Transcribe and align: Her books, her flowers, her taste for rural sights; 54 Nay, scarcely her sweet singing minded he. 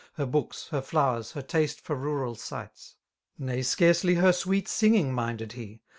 Her 0.15 0.25
books, 0.25 0.69
her 0.69 0.81
flowers, 0.81 1.33
her 1.33 1.43
taste 1.43 1.79
for 1.79 1.95
rural 1.95 2.33
sights; 2.33 2.95
54 3.37 3.45
Nay, 3.45 3.61
scarcely 3.61 4.15
her 4.15 4.33
sweet 4.33 4.67
singing 4.67 5.13
minded 5.13 5.51
he. 5.51 5.83